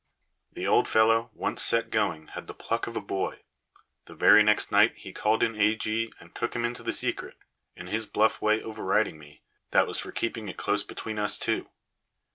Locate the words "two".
11.37-11.69